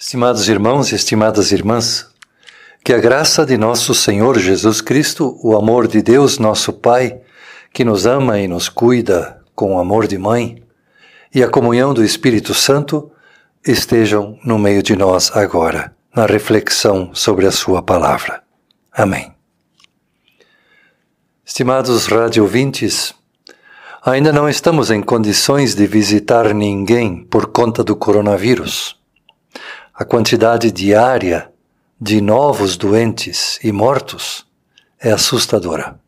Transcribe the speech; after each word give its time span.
Estimados 0.00 0.48
irmãos 0.48 0.92
e 0.92 0.94
estimadas 0.94 1.50
irmãs, 1.50 2.06
que 2.84 2.92
a 2.92 2.98
graça 2.98 3.44
de 3.44 3.58
nosso 3.58 3.92
Senhor 3.92 4.38
Jesus 4.38 4.80
Cristo, 4.80 5.36
o 5.42 5.56
amor 5.56 5.88
de 5.88 6.00
Deus, 6.00 6.38
nosso 6.38 6.72
Pai, 6.72 7.20
que 7.72 7.84
nos 7.84 8.06
ama 8.06 8.38
e 8.38 8.46
nos 8.46 8.68
cuida 8.68 9.42
com 9.56 9.76
amor 9.76 10.06
de 10.06 10.16
mãe, 10.16 10.62
e 11.34 11.42
a 11.42 11.48
comunhão 11.48 11.92
do 11.92 12.04
Espírito 12.04 12.54
Santo 12.54 13.10
estejam 13.66 14.38
no 14.44 14.56
meio 14.56 14.84
de 14.84 14.94
nós 14.94 15.36
agora, 15.36 15.92
na 16.14 16.26
reflexão 16.26 17.10
sobre 17.12 17.44
a 17.44 17.50
Sua 17.50 17.82
palavra. 17.82 18.44
Amém. 18.92 19.34
Estimados 21.44 22.06
rádio 22.06 22.44
ouvintes, 22.44 23.12
ainda 24.00 24.32
não 24.32 24.48
estamos 24.48 24.92
em 24.92 25.02
condições 25.02 25.74
de 25.74 25.88
visitar 25.88 26.54
ninguém 26.54 27.24
por 27.24 27.48
conta 27.48 27.82
do 27.82 27.96
coronavírus 27.96 28.97
a 29.98 30.04
quantidade 30.04 30.70
diária 30.70 31.50
de 32.00 32.20
novos 32.20 32.76
doentes 32.76 33.58
e 33.64 33.72
mortos 33.72 34.46
é 35.00 35.10
assustadora. 35.10 35.98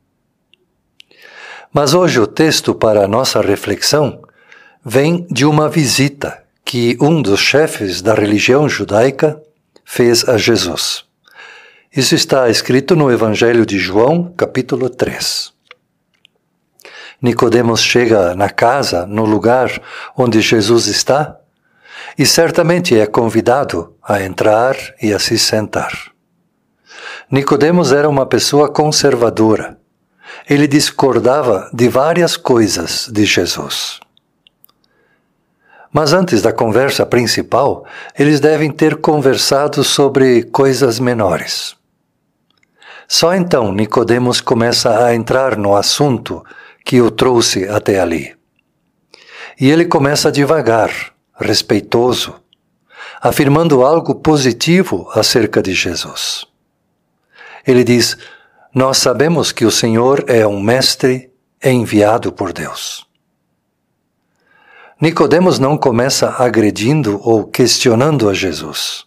Mas 1.73 1.93
hoje 1.93 2.21
o 2.21 2.27
texto 2.27 2.73
para 2.73 3.05
a 3.05 3.09
nossa 3.09 3.41
reflexão 3.41 4.23
vem 4.85 5.27
de 5.29 5.45
uma 5.45 5.69
visita 5.69 6.45
que 6.65 6.97
um 7.01 7.21
dos 7.21 7.41
chefes 7.41 8.01
da 8.01 8.15
religião 8.15 8.69
judaica 8.69 9.43
fez 9.85 10.29
a 10.29 10.39
Jesus. 10.39 11.05
Isso 11.93 12.15
está 12.15 12.49
escrito 12.49 12.95
no 12.95 13.11
Evangelho 13.11 13.67
de 13.67 13.77
João, 13.77 14.33
capítulo 14.37 14.89
3. 14.89 15.53
Nicodemos 17.21 17.83
chega 17.83 18.37
na 18.37 18.49
casa, 18.49 19.05
no 19.05 19.25
lugar 19.25 19.83
onde 20.17 20.41
Jesus 20.41 20.87
está, 20.87 21.40
e 22.19 22.27
certamente 22.27 22.99
é 22.99 23.07
convidado 23.07 23.95
a 24.03 24.23
entrar 24.23 24.77
e 25.01 25.13
a 25.13 25.19
se 25.19 25.39
sentar. 25.39 25.93
Nicodemos 27.31 27.93
era 27.93 28.09
uma 28.09 28.27
pessoa 28.27 28.69
conservadora. 28.69 29.79
Ele 30.49 30.67
discordava 30.67 31.71
de 31.73 31.89
várias 31.89 32.37
coisas 32.37 33.09
de 33.13 33.25
Jesus. 33.25 34.01
Mas 35.93 36.13
antes 36.13 36.41
da 36.41 36.53
conversa 36.53 37.05
principal, 37.05 37.85
eles 38.19 38.41
devem 38.41 38.71
ter 38.71 38.97
conversado 38.97 39.83
sobre 39.83 40.45
coisas 40.45 41.01
menores. 41.01 41.77
Só 43.09 43.35
então 43.35 43.73
Nicodemos 43.73 44.41
começa 44.41 45.05
a 45.05 45.15
entrar 45.15 45.57
no 45.57 45.77
assunto 45.77 46.45
que 46.85 47.01
o 47.01 47.11
trouxe 47.11 47.69
até 47.69 47.99
ali. 47.99 48.37
E 49.61 49.69
ele 49.69 49.85
começa 49.85 50.31
devagar, 50.31 51.10
respeitoso, 51.41 52.35
afirmando 53.21 53.85
algo 53.85 54.15
positivo 54.15 55.09
acerca 55.15 55.63
de 55.63 55.73
Jesus. 55.75 56.47
Ele 57.67 57.83
diz: 57.83 58.17
Nós 58.75 58.99
sabemos 58.99 59.53
que 59.53 59.65
o 59.65 59.71
Senhor 59.71 60.25
é 60.29 60.47
um 60.47 60.61
mestre 60.61 61.33
enviado 61.63 62.33
por 62.33 62.53
Deus. 62.53 63.07
Nicodemos 65.01 65.59
não 65.59 65.79
começa 65.79 66.29
agredindo 66.39 67.21
ou 67.23 67.47
questionando 67.47 68.29
a 68.29 68.35
Jesus. 68.35 69.07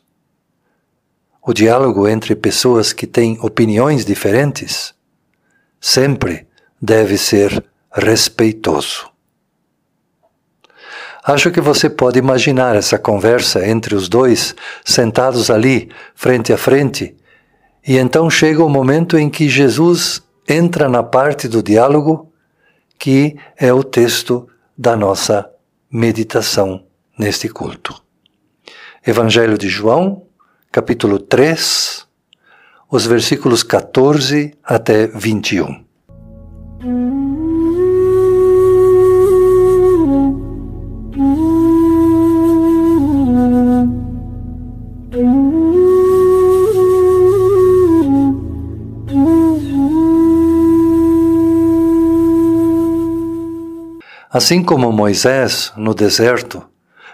O 1.45 1.53
diálogo 1.53 2.07
entre 2.07 2.35
pessoas 2.35 2.93
que 2.93 3.05
têm 3.05 3.37
opiniões 3.41 4.05
diferentes 4.05 4.93
sempre 5.79 6.47
deve 6.81 7.17
ser 7.17 7.63
respeitoso. 7.91 9.12
Acho 11.25 11.51
que 11.51 11.61
você 11.61 11.89
pode 11.89 12.19
imaginar 12.19 12.75
essa 12.75 12.99
conversa 12.99 13.65
entre 13.65 13.95
os 13.95 14.09
dois, 14.09 14.53
sentados 14.83 15.49
ali, 15.49 15.89
frente 16.13 16.51
a 16.51 16.57
frente, 16.57 17.15
e 17.85 17.97
então 17.97 18.29
chega 18.29 18.63
o 18.63 18.69
momento 18.69 19.17
em 19.17 19.29
que 19.29 19.47
Jesus 19.47 20.21
entra 20.47 20.89
na 20.89 21.01
parte 21.01 21.47
do 21.47 21.63
diálogo 21.63 22.29
que 23.03 23.35
é 23.57 23.73
o 23.73 23.83
texto 23.83 24.47
da 24.77 24.95
nossa 24.95 25.49
meditação 25.91 26.85
neste 27.19 27.49
culto. 27.49 28.01
Evangelho 29.05 29.57
de 29.57 29.67
João, 29.67 30.23
capítulo 30.71 31.19
3, 31.19 32.07
os 32.89 33.05
versículos 33.05 33.61
14 33.61 34.53
até 34.63 35.07
21. 35.07 35.83
Assim 54.33 54.63
como 54.63 54.91
Moisés, 54.91 55.71
no 55.77 55.93
deserto, 55.93 56.63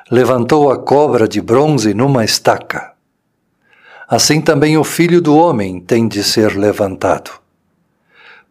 levantou 0.09 0.71
a 0.71 0.77
cobra 0.77 1.27
de 1.27 1.41
bronze 1.41 1.93
numa 1.93 2.23
estaca, 2.23 2.93
assim 4.07 4.39
também 4.39 4.77
o 4.77 4.85
Filho 4.85 5.21
do 5.21 5.35
Homem 5.35 5.81
tem 5.81 6.07
de 6.07 6.23
ser 6.23 6.55
levantado, 6.55 7.31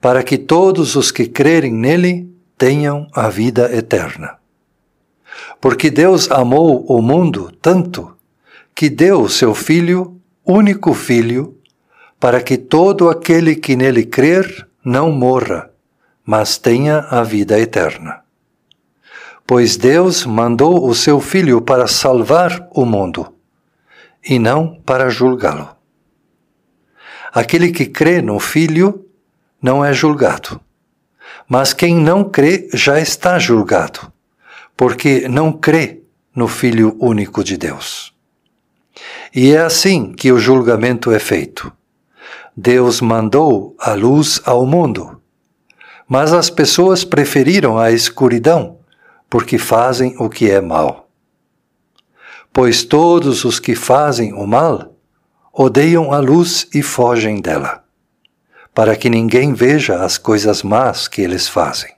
para 0.02 0.22
que 0.22 0.36
todos 0.36 0.96
os 0.96 1.10
que 1.10 1.26
crerem 1.26 1.72
nele 1.72 2.30
tenham 2.58 3.08
a 3.14 3.30
vida 3.30 3.74
eterna. 3.74 4.36
Porque 5.62 5.90
Deus 5.90 6.30
amou 6.30 6.84
o 6.88 7.00
mundo 7.00 7.50
tanto 7.62 8.14
que 8.74 8.90
deu 8.90 9.22
o 9.22 9.30
seu 9.30 9.54
Filho, 9.54 10.20
único 10.44 10.92
Filho, 10.92 11.56
para 12.20 12.42
que 12.42 12.58
todo 12.58 13.08
aquele 13.08 13.56
que 13.56 13.74
nele 13.74 14.04
crer 14.04 14.68
não 14.84 15.10
morra, 15.10 15.70
mas 16.22 16.58
tenha 16.58 16.98
a 17.08 17.22
vida 17.22 17.58
eterna 17.58 18.27
pois 19.48 19.78
Deus 19.78 20.26
mandou 20.26 20.86
o 20.86 20.94
seu 20.94 21.22
Filho 21.22 21.62
para 21.62 21.86
salvar 21.86 22.68
o 22.70 22.84
mundo 22.84 23.32
e 24.22 24.38
não 24.38 24.78
para 24.84 25.08
julgá-lo. 25.08 25.74
Aquele 27.32 27.72
que 27.72 27.86
crê 27.86 28.20
no 28.20 28.38
Filho 28.38 29.06
não 29.60 29.82
é 29.82 29.90
julgado, 29.94 30.60
mas 31.48 31.72
quem 31.72 31.96
não 31.96 32.24
crê 32.24 32.68
já 32.74 33.00
está 33.00 33.38
julgado, 33.38 34.12
porque 34.76 35.26
não 35.28 35.50
crê 35.50 36.02
no 36.36 36.46
Filho 36.46 36.94
único 37.00 37.42
de 37.42 37.56
Deus. 37.56 38.12
E 39.34 39.52
é 39.52 39.62
assim 39.62 40.12
que 40.12 40.30
o 40.30 40.38
julgamento 40.38 41.10
é 41.10 41.18
feito. 41.18 41.72
Deus 42.54 43.00
mandou 43.00 43.74
a 43.78 43.94
luz 43.94 44.42
ao 44.44 44.66
mundo, 44.66 45.22
mas 46.06 46.34
as 46.34 46.50
pessoas 46.50 47.02
preferiram 47.02 47.78
a 47.78 47.90
escuridão 47.90 48.77
porque 49.28 49.58
fazem 49.58 50.14
o 50.18 50.28
que 50.28 50.50
é 50.50 50.60
mal. 50.60 51.08
Pois 52.52 52.82
todos 52.84 53.44
os 53.44 53.60
que 53.60 53.74
fazem 53.74 54.32
o 54.32 54.46
mal 54.46 54.94
odeiam 55.52 56.12
a 56.12 56.18
luz 56.18 56.66
e 56.72 56.82
fogem 56.82 57.40
dela, 57.40 57.84
para 58.74 58.96
que 58.96 59.10
ninguém 59.10 59.52
veja 59.52 60.02
as 60.02 60.16
coisas 60.16 60.62
más 60.62 61.08
que 61.08 61.20
eles 61.20 61.48
fazem. 61.48 61.92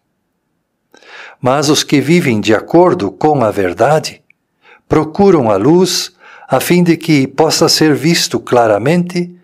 Mas 1.41 1.69
os 1.69 1.83
que 1.85 2.01
vivem 2.01 2.41
de 2.41 2.55
acordo 2.55 3.11
com 3.11 3.45
a 3.45 3.51
verdade 3.51 4.23
procuram 4.89 5.51
a 5.51 5.57
luz 5.57 6.13
a 6.49 6.59
fim 6.59 6.83
de 6.83 6.97
que 6.97 7.27
possa 7.29 7.69
ser 7.69 7.95
visto 7.95 8.41
claramente 8.41 9.39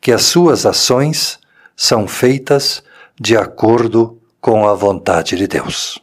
que 0.00 0.12
as 0.12 0.22
suas 0.22 0.66
ações 0.66 1.38
são 1.74 2.06
feitas 2.06 2.82
de 3.18 3.36
acordo 3.36 4.18
com 4.40 4.68
a 4.68 4.74
vontade 4.74 5.36
de 5.36 5.46
Deus. 5.46 6.01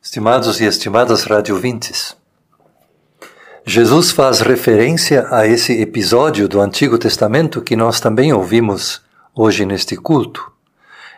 Estimados 0.00 0.60
e 0.60 0.64
estimadas 0.64 1.24
radiovintes, 1.24 2.16
Jesus 3.66 4.12
faz 4.12 4.38
referência 4.38 5.26
a 5.32 5.48
esse 5.48 5.72
episódio 5.82 6.48
do 6.48 6.60
Antigo 6.60 6.96
Testamento 6.96 7.60
que 7.60 7.74
nós 7.74 7.98
também 7.98 8.32
ouvimos 8.32 9.02
hoje 9.34 9.66
neste 9.66 9.96
culto 9.96 10.59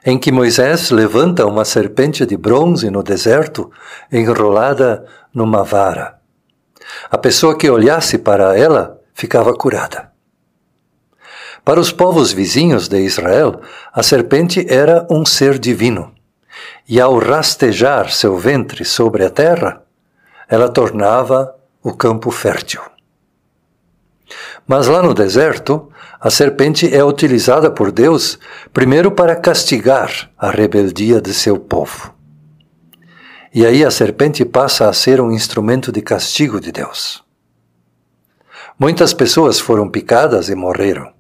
em 0.05 0.19
que 0.19 0.33
Moisés 0.33 0.91
levanta 0.91 1.47
uma 1.47 1.65
serpente 1.65 2.27
de 2.27 2.37
bronze 2.37 2.91
no 2.91 3.03
deserto 3.03 3.71
enrolada 4.11 5.07
numa 5.33 5.63
vara. 5.63 6.19
A 7.11 7.17
pessoa 7.17 7.57
que 7.57 7.71
olhasse 7.71 8.19
para 8.19 8.59
ela 8.59 9.01
ficava 9.15 9.55
curada. 9.55 10.11
Para 11.65 11.79
os 11.79 11.93
povos 11.93 12.33
vizinhos 12.33 12.89
de 12.89 12.99
Israel, 13.01 13.61
a 13.93 14.03
serpente 14.03 14.67
era 14.69 15.07
um 15.09 15.25
ser 15.25 15.59
divino, 15.59 16.13
e 16.89 17.01
ao 17.01 17.19
rastejar 17.19 18.11
seu 18.11 18.37
ventre 18.37 18.85
sobre 18.85 19.25
a 19.25 19.31
terra, 19.31 19.83
ela 20.49 20.69
tornava 20.69 21.55
o 21.83 21.95
campo 21.95 22.33
fértil. 22.33 22.81
Mas 24.67 24.89
lá 24.89 25.03
no 25.03 25.15
deserto, 25.15 25.92
a 26.25 26.31
serpente 26.31 26.95
é 26.95 27.03
utilizada 27.03 27.69
por 27.69 27.91
Deus 27.91 28.39
primeiro 28.73 29.11
para 29.11 29.35
castigar 29.35 30.31
a 30.39 30.53
rebeldia 30.53 31.21
de 31.21 31.35
seu 31.35 31.59
povo. 31.59 32.15
E 33.53 33.67
aí 33.67 33.85
a 33.85 33.91
serpente 33.91 34.45
passa 34.45 34.89
a 34.89 34.93
ser 34.93 35.21
um 35.21 35.33
instrumento 35.33 35.91
de 35.91 36.01
castigo 36.01 36.61
de 36.61 36.71
Deus. 36.71 37.25
Muitas 38.79 39.13
pessoas 39.13 39.59
foram 39.59 39.91
picadas 39.91 40.49
e 40.49 40.55
morreram. 40.55 41.13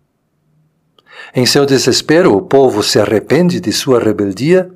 Em 1.34 1.46
seu 1.46 1.66
desespero, 1.66 2.36
o 2.36 2.42
povo 2.42 2.80
se 2.80 3.00
arrepende 3.00 3.58
de 3.58 3.72
sua 3.72 3.98
rebeldia 3.98 4.70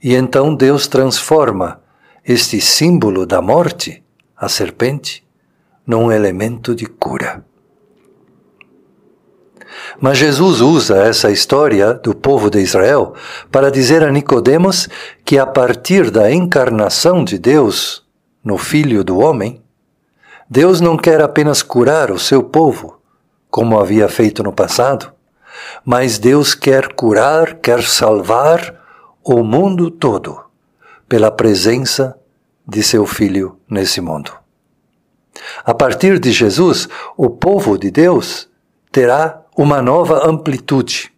e 0.00 0.14
então 0.14 0.54
Deus 0.54 0.86
transforma 0.86 1.82
este 2.24 2.60
símbolo 2.60 3.26
da 3.26 3.42
morte, 3.42 4.04
a 4.36 4.48
serpente, 4.48 5.26
num 5.84 6.12
elemento 6.12 6.76
de 6.76 6.86
cura. 6.86 7.44
Mas 10.00 10.18
Jesus 10.18 10.60
usa 10.60 11.04
essa 11.04 11.30
história 11.30 11.94
do 11.94 12.14
povo 12.14 12.50
de 12.50 12.60
Israel 12.60 13.14
para 13.50 13.70
dizer 13.70 14.02
a 14.02 14.10
Nicodemos 14.10 14.88
que 15.24 15.38
a 15.38 15.46
partir 15.46 16.10
da 16.10 16.32
encarnação 16.32 17.24
de 17.24 17.38
Deus 17.38 18.04
no 18.42 18.58
Filho 18.58 19.04
do 19.04 19.18
homem, 19.18 19.62
Deus 20.48 20.80
não 20.80 20.96
quer 20.96 21.22
apenas 21.22 21.62
curar 21.62 22.10
o 22.10 22.18
seu 22.18 22.42
povo, 22.42 23.00
como 23.50 23.78
havia 23.78 24.08
feito 24.08 24.42
no 24.42 24.52
passado, 24.52 25.12
mas 25.84 26.18
Deus 26.18 26.54
quer 26.54 26.92
curar, 26.92 27.54
quer 27.54 27.82
salvar 27.82 28.74
o 29.22 29.42
mundo 29.42 29.90
todo 29.90 30.44
pela 31.08 31.30
presença 31.30 32.18
de 32.66 32.82
seu 32.82 33.06
Filho 33.06 33.58
nesse 33.68 34.00
mundo. 34.00 34.32
A 35.64 35.74
partir 35.74 36.18
de 36.18 36.32
Jesus, 36.32 36.88
o 37.16 37.30
povo 37.30 37.78
de 37.78 37.90
Deus 37.90 38.48
terá 38.92 39.43
uma 39.56 39.80
nova 39.80 40.28
amplitude. 40.28 41.12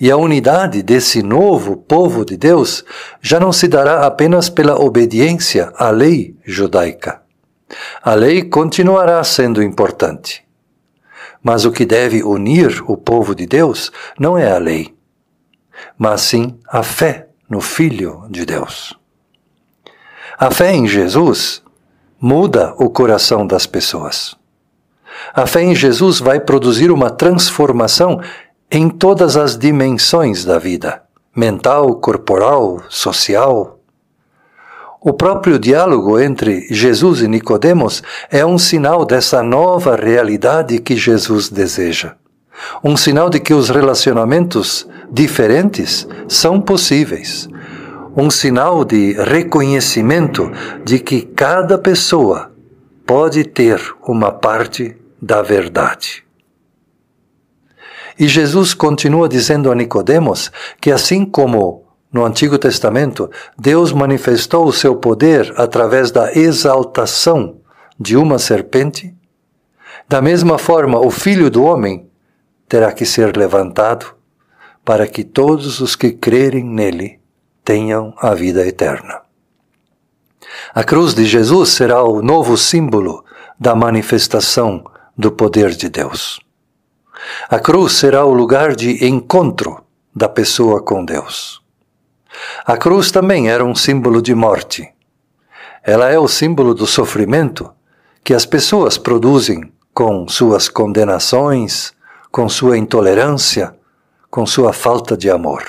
E 0.00 0.10
a 0.10 0.16
unidade 0.16 0.82
desse 0.82 1.22
novo 1.22 1.76
povo 1.76 2.24
de 2.24 2.36
Deus 2.36 2.84
já 3.20 3.38
não 3.38 3.52
se 3.52 3.68
dará 3.68 4.06
apenas 4.06 4.48
pela 4.48 4.80
obediência 4.80 5.72
à 5.76 5.90
lei 5.90 6.36
judaica. 6.44 7.22
A 8.02 8.14
lei 8.14 8.42
continuará 8.44 9.22
sendo 9.24 9.62
importante. 9.62 10.46
Mas 11.42 11.64
o 11.64 11.72
que 11.72 11.84
deve 11.84 12.22
unir 12.22 12.82
o 12.90 12.96
povo 12.96 13.34
de 13.34 13.46
Deus 13.46 13.92
não 14.18 14.36
é 14.36 14.50
a 14.50 14.58
lei, 14.58 14.96
mas 15.96 16.22
sim 16.22 16.58
a 16.68 16.82
fé 16.82 17.28
no 17.48 17.60
Filho 17.60 18.26
de 18.30 18.44
Deus. 18.44 18.98
A 20.38 20.50
fé 20.50 20.72
em 20.72 20.86
Jesus 20.86 21.62
muda 22.20 22.74
o 22.78 22.90
coração 22.90 23.46
das 23.46 23.66
pessoas. 23.66 24.36
A 25.34 25.46
fé 25.46 25.62
em 25.62 25.74
Jesus 25.74 26.20
vai 26.20 26.40
produzir 26.40 26.90
uma 26.90 27.10
transformação 27.10 28.20
em 28.70 28.88
todas 28.88 29.36
as 29.36 29.56
dimensões 29.56 30.44
da 30.44 30.58
vida 30.58 31.06
mental, 31.36 31.96
corporal, 31.96 32.82
social. 32.88 33.78
O 34.98 35.12
próprio 35.12 35.58
diálogo 35.58 36.18
entre 36.18 36.66
Jesus 36.70 37.20
e 37.20 37.28
Nicodemos 37.28 38.02
é 38.30 38.44
um 38.44 38.56
sinal 38.56 39.04
dessa 39.04 39.42
nova 39.42 39.94
realidade 39.94 40.80
que 40.80 40.96
Jesus 40.96 41.50
deseja. 41.50 42.14
Um 42.82 42.96
sinal 42.96 43.28
de 43.28 43.38
que 43.38 43.52
os 43.52 43.68
relacionamentos 43.68 44.88
diferentes 45.12 46.08
são 46.26 46.58
possíveis. 46.58 47.46
Um 48.16 48.30
sinal 48.30 48.82
de 48.82 49.12
reconhecimento 49.12 50.50
de 50.82 50.98
que 50.98 51.20
cada 51.20 51.76
pessoa 51.76 52.50
pode 53.04 53.44
ter 53.44 53.78
uma 54.08 54.32
parte 54.32 54.96
da 55.20 55.42
verdade. 55.42 56.24
E 58.18 58.26
Jesus 58.26 58.72
continua 58.72 59.28
dizendo 59.28 59.70
a 59.70 59.74
Nicodemos 59.74 60.50
que 60.80 60.90
assim 60.90 61.24
como 61.24 61.84
no 62.10 62.24
Antigo 62.24 62.58
Testamento 62.58 63.30
Deus 63.58 63.92
manifestou 63.92 64.66
o 64.66 64.72
seu 64.72 64.96
poder 64.96 65.52
através 65.56 66.10
da 66.10 66.32
exaltação 66.32 67.58
de 67.98 68.16
uma 68.16 68.38
serpente, 68.38 69.14
da 70.08 70.22
mesma 70.22 70.56
forma 70.56 70.98
o 70.98 71.10
Filho 71.10 71.50
do 71.50 71.64
homem 71.64 72.08
terá 72.68 72.92
que 72.92 73.04
ser 73.04 73.36
levantado 73.36 74.14
para 74.84 75.06
que 75.06 75.24
todos 75.24 75.80
os 75.80 75.96
que 75.96 76.12
crerem 76.12 76.64
nele 76.64 77.20
tenham 77.64 78.14
a 78.18 78.32
vida 78.34 78.66
eterna. 78.66 79.22
A 80.74 80.84
cruz 80.84 81.12
de 81.12 81.24
Jesus 81.24 81.70
será 81.70 82.02
o 82.02 82.22
novo 82.22 82.56
símbolo 82.56 83.24
da 83.58 83.74
manifestação 83.74 84.84
do 85.16 85.32
poder 85.32 85.70
de 85.70 85.88
Deus. 85.88 86.38
A 87.48 87.58
cruz 87.58 87.94
será 87.94 88.24
o 88.24 88.34
lugar 88.34 88.76
de 88.76 89.06
encontro 89.06 89.82
da 90.14 90.28
pessoa 90.28 90.82
com 90.82 91.04
Deus. 91.04 91.62
A 92.66 92.76
cruz 92.76 93.10
também 93.10 93.48
era 93.48 93.64
um 93.64 93.74
símbolo 93.74 94.20
de 94.20 94.34
morte. 94.34 94.92
Ela 95.82 96.10
é 96.10 96.18
o 96.18 96.28
símbolo 96.28 96.74
do 96.74 96.86
sofrimento 96.86 97.70
que 98.22 98.34
as 98.34 98.44
pessoas 98.44 98.98
produzem 98.98 99.72
com 99.94 100.28
suas 100.28 100.68
condenações, 100.68 101.94
com 102.30 102.48
sua 102.48 102.76
intolerância, 102.76 103.74
com 104.30 104.44
sua 104.44 104.72
falta 104.72 105.16
de 105.16 105.30
amor. 105.30 105.64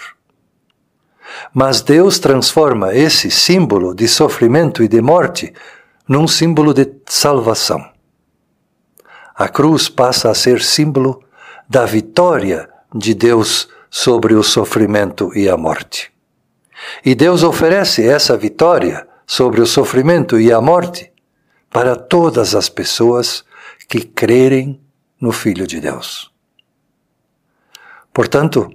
Mas 1.53 1.81
Deus 1.81 2.19
transforma 2.19 2.93
esse 2.93 3.31
símbolo 3.31 3.95
de 3.95 4.07
sofrimento 4.07 4.83
e 4.83 4.87
de 4.87 5.01
morte 5.01 5.53
num 6.07 6.27
símbolo 6.27 6.73
de 6.73 6.91
salvação 7.05 7.96
a 9.37 9.47
cruz 9.47 9.87
passa 9.87 10.31
a 10.31 10.33
ser 10.33 10.63
símbolo 10.63 11.23
da 11.69 11.85
vitória 11.85 12.67
de 12.93 13.13
Deus 13.13 13.69
sobre 13.87 14.33
o 14.33 14.41
sofrimento 14.41 15.31
e 15.37 15.47
a 15.47 15.55
morte. 15.55 16.11
E 17.05 17.13
Deus 17.13 17.43
oferece 17.43 18.07
essa 18.07 18.35
vitória 18.35 19.07
sobre 19.27 19.61
o 19.61 19.67
sofrimento 19.67 20.39
e 20.39 20.51
a 20.51 20.59
morte 20.59 21.11
para 21.69 21.95
todas 21.95 22.55
as 22.55 22.67
pessoas 22.67 23.45
que 23.87 24.01
crerem 24.01 24.81
no 25.21 25.31
Filho 25.31 25.67
de 25.67 25.79
Deus. 25.79 26.31
Portanto, 28.11 28.71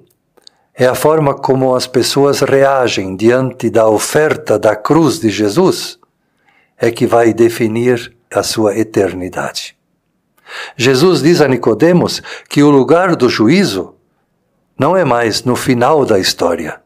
é 0.75 0.87
a 0.87 0.95
forma 0.95 1.35
como 1.35 1.75
as 1.75 1.89
pessoas 1.89 2.41
reagem 2.41 3.17
diante 3.17 3.69
da 3.69 3.89
oferta 3.89 4.59
da 4.59 4.77
cruz 4.77 5.19
de 5.19 5.29
Jesus 5.29 5.99
é 6.79 6.91
que 6.93 7.07
vai 7.07 7.35
definir 7.35 8.17
a 8.33 8.45
sua 8.45 8.79
eternidade. 8.79 9.77
Jesus 10.77 11.23
diz 11.23 11.41
a 11.41 11.49
Nicodemos 11.49 12.23
que 12.49 12.63
o 12.63 12.71
lugar 12.71 13.17
do 13.17 13.29
juízo 13.29 13.95
não 14.79 14.97
é 14.97 15.05
mais 15.05 15.45
no 15.45 15.57
final 15.57 16.05
da 16.05 16.19
história. 16.19 16.81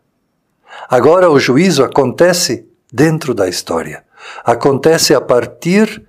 Agora 0.89 1.31
o 1.31 1.39
juízo 1.39 1.83
acontece 1.83 2.69
dentro 2.93 3.35
da 3.35 3.49
história. 3.49 4.05
Acontece 4.45 5.15
a 5.15 5.21
partir 5.21 6.07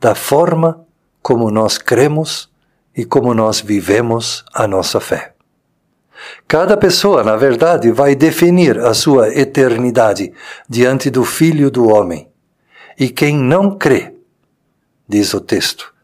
da 0.00 0.14
forma 0.14 0.84
como 1.22 1.50
nós 1.50 1.78
cremos 1.78 2.50
e 2.96 3.04
como 3.04 3.34
nós 3.34 3.60
vivemos 3.60 4.44
a 4.52 4.66
nossa 4.66 5.00
fé. 5.00 5.34
Cada 6.46 6.76
pessoa, 6.76 7.22
na 7.22 7.36
verdade, 7.36 7.90
vai 7.90 8.14
definir 8.14 8.78
a 8.78 8.92
sua 8.92 9.28
eternidade 9.34 10.32
diante 10.68 11.10
do 11.10 11.24
Filho 11.24 11.70
do 11.70 11.88
Homem. 11.88 12.28
E 12.98 13.08
quem 13.08 13.36
não 13.36 13.78
crê, 13.78 14.14
diz 15.08 15.32
o 15.32 15.40
texto, 15.40 15.94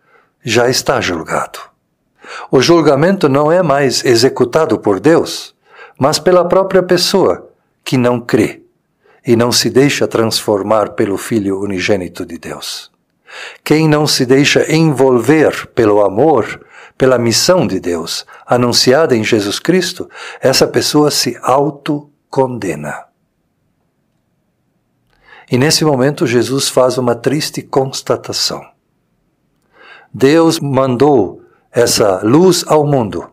já 0.48 0.68
está 0.68 1.00
julgado. 1.00 1.58
O 2.52 2.60
julgamento 2.60 3.28
não 3.28 3.50
é 3.50 3.64
mais 3.64 4.04
executado 4.04 4.78
por 4.78 5.00
Deus, 5.00 5.56
mas 5.98 6.20
pela 6.20 6.44
própria 6.44 6.84
pessoa 6.84 7.50
que 7.84 7.98
não 7.98 8.20
crê 8.20 8.62
e 9.26 9.34
não 9.34 9.50
se 9.50 9.68
deixa 9.68 10.06
transformar 10.06 10.90
pelo 10.90 11.18
Filho 11.18 11.60
unigênito 11.60 12.24
de 12.24 12.38
Deus. 12.38 12.92
Quem 13.64 13.88
não 13.88 14.06
se 14.06 14.24
deixa 14.24 14.72
envolver 14.72 15.66
pelo 15.74 16.00
amor, 16.00 16.64
pela 16.96 17.18
missão 17.18 17.66
de 17.66 17.80
Deus 17.80 18.24
anunciada 18.46 19.16
em 19.16 19.24
Jesus 19.24 19.58
Cristo, 19.58 20.08
essa 20.40 20.68
pessoa 20.68 21.10
se 21.10 21.36
autocondena. 21.42 23.04
E 25.50 25.58
nesse 25.58 25.84
momento 25.84 26.24
Jesus 26.24 26.68
faz 26.68 26.98
uma 26.98 27.16
triste 27.16 27.62
constatação. 27.62 28.75
Deus 30.12 30.58
mandou 30.60 31.42
essa 31.70 32.20
luz 32.22 32.64
ao 32.66 32.86
mundo, 32.86 33.30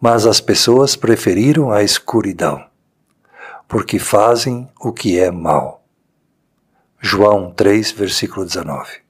mas 0.00 0.26
as 0.26 0.40
pessoas 0.40 0.96
preferiram 0.96 1.70
a 1.70 1.82
escuridão, 1.82 2.64
porque 3.68 3.98
fazem 3.98 4.68
o 4.80 4.92
que 4.92 5.18
é 5.18 5.30
mal. 5.30 5.84
João 7.00 7.50
3, 7.50 7.92
versículo 7.92 8.46
19. 8.46 9.02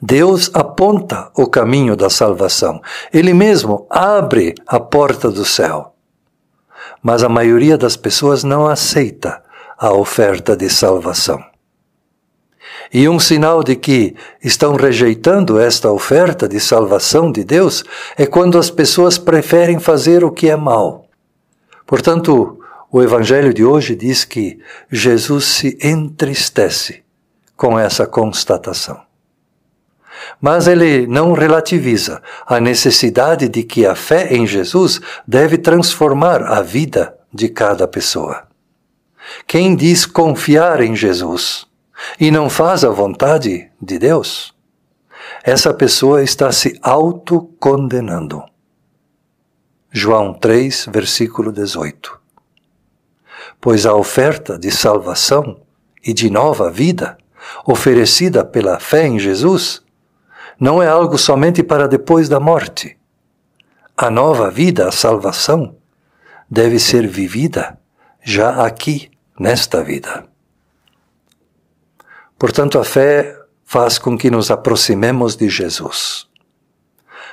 Deus 0.00 0.50
aponta 0.54 1.30
o 1.34 1.46
caminho 1.46 1.96
da 1.96 2.08
salvação. 2.08 2.80
Ele 3.12 3.34
mesmo 3.34 3.86
abre 3.90 4.54
a 4.66 4.78
porta 4.78 5.30
do 5.30 5.44
céu. 5.44 5.94
Mas 7.02 7.22
a 7.22 7.28
maioria 7.28 7.76
das 7.76 7.96
pessoas 7.96 8.44
não 8.44 8.66
aceita 8.66 9.42
a 9.76 9.92
oferta 9.92 10.56
de 10.56 10.70
salvação. 10.70 11.44
E 12.92 13.08
um 13.08 13.18
sinal 13.20 13.62
de 13.62 13.76
que 13.76 14.14
estão 14.42 14.74
rejeitando 14.74 15.60
esta 15.60 15.90
oferta 15.90 16.48
de 16.48 16.58
salvação 16.58 17.30
de 17.30 17.44
Deus 17.44 17.84
é 18.16 18.26
quando 18.26 18.58
as 18.58 18.70
pessoas 18.70 19.18
preferem 19.18 19.78
fazer 19.78 20.24
o 20.24 20.30
que 20.30 20.48
é 20.48 20.56
mal. 20.56 21.06
Portanto, 21.86 22.58
o 22.90 23.02
Evangelho 23.02 23.52
de 23.52 23.64
hoje 23.64 23.94
diz 23.94 24.24
que 24.24 24.58
Jesus 24.90 25.44
se 25.44 25.78
entristece 25.82 27.02
com 27.54 27.78
essa 27.78 28.06
constatação. 28.06 29.00
Mas 30.40 30.66
ele 30.66 31.06
não 31.06 31.32
relativiza 31.32 32.22
a 32.46 32.58
necessidade 32.58 33.48
de 33.48 33.62
que 33.62 33.84
a 33.84 33.94
fé 33.94 34.34
em 34.34 34.46
Jesus 34.46 35.00
deve 35.26 35.58
transformar 35.58 36.42
a 36.42 36.62
vida 36.62 37.14
de 37.32 37.48
cada 37.48 37.86
pessoa. 37.86 38.44
Quem 39.46 39.76
diz 39.76 40.06
confiar 40.06 40.80
em 40.80 40.96
Jesus 40.96 41.67
e 42.18 42.30
não 42.30 42.48
faz 42.48 42.84
a 42.84 42.90
vontade 42.90 43.70
de 43.80 43.98
Deus, 43.98 44.54
essa 45.42 45.72
pessoa 45.74 46.22
está 46.22 46.50
se 46.52 46.78
autocondenando. 46.82 48.42
João 49.90 50.34
3, 50.34 50.88
versículo 50.90 51.52
18. 51.52 52.20
Pois 53.60 53.86
a 53.86 53.94
oferta 53.94 54.58
de 54.58 54.70
salvação 54.70 55.60
e 56.04 56.12
de 56.12 56.30
nova 56.30 56.70
vida, 56.70 57.18
oferecida 57.66 58.44
pela 58.44 58.78
fé 58.78 59.06
em 59.06 59.18
Jesus, 59.18 59.82
não 60.60 60.82
é 60.82 60.88
algo 60.88 61.16
somente 61.16 61.62
para 61.62 61.88
depois 61.88 62.28
da 62.28 62.38
morte. 62.38 62.96
A 63.96 64.10
nova 64.10 64.50
vida, 64.50 64.88
a 64.88 64.92
salvação, 64.92 65.76
deve 66.50 66.78
ser 66.78 67.06
vivida 67.06 67.78
já 68.22 68.64
aqui, 68.64 69.10
nesta 69.38 69.82
vida. 69.82 70.26
Portanto, 72.38 72.78
a 72.78 72.84
fé 72.84 73.36
faz 73.64 73.98
com 73.98 74.16
que 74.16 74.30
nos 74.30 74.50
aproximemos 74.50 75.36
de 75.36 75.48
Jesus. 75.48 76.26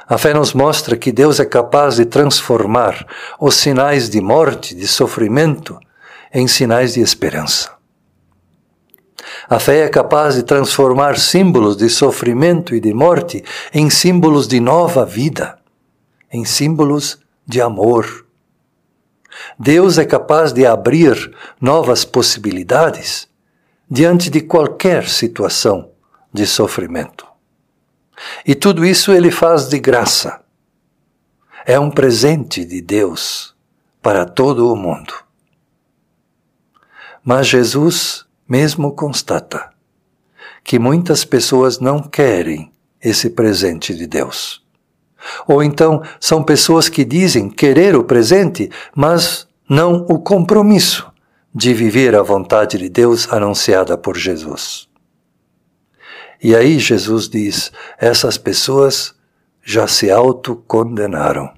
A 0.07 0.17
fé 0.17 0.33
nos 0.33 0.53
mostra 0.53 0.97
que 0.97 1.12
Deus 1.12 1.39
é 1.39 1.45
capaz 1.45 1.95
de 1.95 2.05
transformar 2.05 3.05
os 3.39 3.55
sinais 3.55 4.09
de 4.09 4.21
morte, 4.21 4.75
de 4.75 4.88
sofrimento, 4.88 5.79
em 6.33 6.47
sinais 6.47 6.93
de 6.93 7.01
esperança. 7.01 7.71
A 9.50 9.59
fé 9.59 9.79
é 9.79 9.89
capaz 9.89 10.35
de 10.35 10.43
transformar 10.43 11.17
símbolos 11.17 11.77
de 11.77 11.89
sofrimento 11.89 12.75
e 12.75 12.79
de 12.79 12.93
morte 12.93 13.43
em 13.74 13.89
símbolos 13.89 14.47
de 14.47 14.59
nova 14.59 15.05
vida, 15.05 15.57
em 16.31 16.45
símbolos 16.45 17.19
de 17.47 17.62
amor, 17.62 18.25
Deus 19.57 19.97
é 19.97 20.05
capaz 20.05 20.53
de 20.53 20.65
abrir 20.65 21.33
novas 21.59 22.05
possibilidades 22.05 23.27
diante 23.89 24.30
de 24.30 24.42
qualquer 24.42 25.08
situação 25.08 25.92
de 26.34 26.46
sofrimento. 26.46 27.25
E 28.46 28.56
tudo 28.56 28.86
isso 28.86 29.12
ele 29.12 29.32
faz 29.32 29.68
de 29.68 29.80
graça. 29.80 30.42
É 31.65 31.80
um 31.80 31.92
presente 31.92 32.63
de 32.65 32.82
Deus 32.82 33.56
para 34.01 34.25
todo 34.25 34.72
o 34.72 34.75
mundo. 34.75 35.13
Mas 37.24 37.48
Jesus 37.48 38.25
mesmo 38.48 38.92
constata 38.92 39.72
que 40.63 40.80
muitas 40.80 41.24
pessoas 41.24 41.80
não 41.80 42.01
querem 42.01 42.72
esse 43.01 43.30
presente 43.30 43.96
de 43.96 44.08
Deus. 44.08 44.63
Ou 45.48 45.63
então 45.63 46.01
são 46.20 46.44
pessoas 46.44 46.88
que 46.88 47.04
dizem 47.04 47.50
querer 47.50 47.96
o 47.96 48.04
presente, 48.04 48.70
mas 48.96 49.48
não 49.68 50.06
o 50.08 50.20
compromisso 50.20 51.12
de 51.55 51.74
viver 51.74 52.13
a 52.13 52.21
vontade 52.21 52.77
de 52.77 52.89
Deus 52.89 53.31
anunciada 53.31 53.97
por 53.97 54.17
Jesus. 54.17 54.89
E 56.43 56.53
aí 56.53 56.77
Jesus 56.77 57.29
diz: 57.29 57.71
essas 57.97 58.38
pessoas 58.38 59.15
já 59.63 59.88
se 59.88 60.12
autocondenaram. 60.12 61.53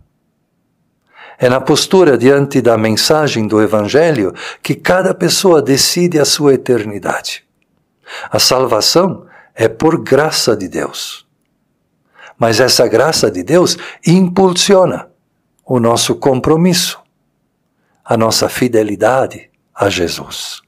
É 1.39 1.49
na 1.49 1.59
postura 1.59 2.15
diante 2.15 2.61
da 2.61 2.77
mensagem 2.77 3.47
do 3.47 3.59
Evangelho 3.59 4.33
que 4.61 4.75
cada 4.75 5.15
pessoa 5.15 5.63
decide 5.63 6.19
a 6.19 6.25
sua 6.25 6.53
eternidade. 6.53 7.43
A 8.29 8.37
salvação 8.37 9.25
é 9.55 9.67
por 9.67 10.03
graça 10.03 10.55
de 10.55 10.67
Deus. 10.67 11.25
Mas 12.37 12.59
essa 12.59 12.87
graça 12.87 13.31
de 13.31 13.41
Deus 13.41 13.77
impulsiona 14.05 15.09
o 15.65 15.79
nosso 15.79 16.15
compromisso, 16.15 16.99
a 18.05 18.15
nossa 18.15 18.47
fidelidade 18.47 19.49
a 19.77 19.89
Jesus. 19.89 20.61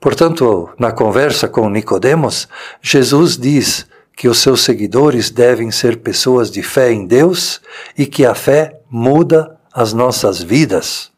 Portanto, 0.00 0.68
na 0.76 0.90
conversa 0.90 1.48
com 1.48 1.70
Nicodemos, 1.70 2.48
Jesus 2.80 3.36
diz 3.36 3.86
que 4.16 4.26
os 4.26 4.38
seus 4.38 4.62
seguidores 4.62 5.30
devem 5.30 5.70
ser 5.70 6.02
pessoas 6.02 6.50
de 6.50 6.60
fé 6.60 6.90
em 6.90 7.06
Deus 7.06 7.60
e 7.96 8.04
que 8.04 8.26
a 8.26 8.34
fé 8.34 8.80
muda 8.90 9.56
as 9.72 9.92
nossas 9.92 10.42
vidas 10.42 11.12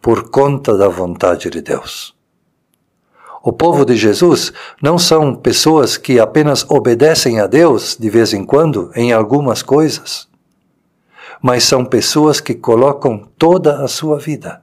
por 0.00 0.30
conta 0.30 0.76
da 0.76 0.88
vontade 0.88 1.50
de 1.50 1.60
Deus. 1.60 2.14
O 3.42 3.52
povo 3.52 3.84
de 3.84 3.96
Jesus 3.96 4.52
não 4.80 4.98
são 4.98 5.34
pessoas 5.34 5.96
que 5.96 6.20
apenas 6.20 6.64
obedecem 6.68 7.40
a 7.40 7.46
Deus 7.48 7.96
de 7.98 8.08
vez 8.08 8.32
em 8.32 8.44
quando 8.44 8.92
em 8.94 9.12
algumas 9.12 9.62
coisas, 9.62 10.28
mas 11.42 11.64
são 11.64 11.84
pessoas 11.84 12.40
que 12.40 12.54
colocam 12.54 13.28
toda 13.36 13.82
a 13.82 13.88
sua 13.88 14.18
vida 14.18 14.62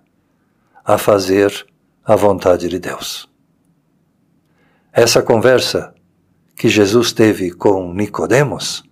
a 0.85 0.97
fazer 0.97 1.65
a 2.05 2.15
vontade 2.15 2.69
de 2.69 2.77
Deus. 2.77 3.27
Essa 4.93 5.21
conversa 5.21 5.93
que 6.55 6.69
Jesus 6.69 7.11
teve 7.11 7.51
com 7.51 7.93
Nicodemos, 7.93 8.83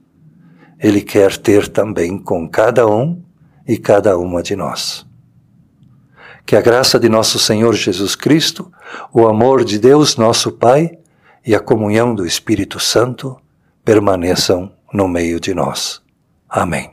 ele 0.80 1.02
quer 1.02 1.38
ter 1.38 1.68
também 1.68 2.18
com 2.18 2.50
cada 2.50 2.88
um 2.88 3.24
e 3.68 3.78
cada 3.78 4.18
uma 4.18 4.42
de 4.42 4.56
nós. 4.56 5.06
Que 6.46 6.58
a 6.58 6.62
graça 6.62 7.00
de 7.00 7.08
nosso 7.08 7.40
Senhor 7.40 7.74
Jesus 7.74 8.16
Cristo, 8.16 8.70
o 9.14 9.26
amor 9.28 9.64
de 9.64 9.80
Deus, 9.80 10.18
nosso 10.18 10.52
Pai, 10.52 10.98
e 11.46 11.56
a 11.56 11.60
comunhão 11.60 12.14
do 12.14 12.26
Espírito 12.26 12.80
Santo 12.80 13.38
permaneçam 13.84 14.74
no 14.94 15.08
meio 15.08 15.40
de 15.40 15.54
nós. 15.54 16.02
Amém. 16.50 16.92